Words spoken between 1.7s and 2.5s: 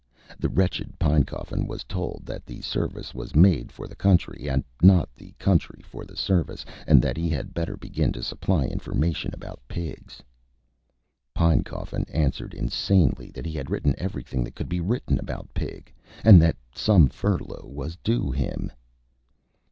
told that